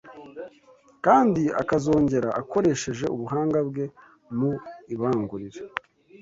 [1.05, 3.85] kandi akazongera akoresheje ubuhanga bwe
[4.37, 4.51] mu
[4.93, 5.61] ibangurira